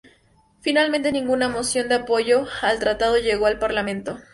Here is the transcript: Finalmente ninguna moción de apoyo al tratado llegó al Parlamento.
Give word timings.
Finalmente 0.61 1.11
ninguna 1.11 1.47
moción 1.47 1.87
de 1.87 1.93
apoyo 1.93 2.47
al 2.63 2.79
tratado 2.79 3.19
llegó 3.19 3.45
al 3.45 3.59
Parlamento. 3.59 4.17